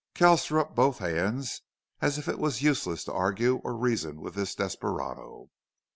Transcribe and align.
Kells 0.15 0.47
threw 0.47 0.59
up 0.61 0.73
both 0.75 0.97
hands 0.97 1.61
as 2.01 2.17
if 2.17 2.27
it 2.27 2.39
was 2.39 2.63
useless 2.63 3.03
to 3.03 3.13
argue 3.13 3.57
or 3.57 3.75
reason 3.75 4.19
with 4.19 4.33
this 4.33 4.55
desperado. 4.55 5.51